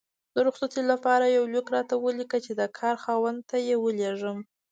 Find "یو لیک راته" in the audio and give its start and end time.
1.35-1.95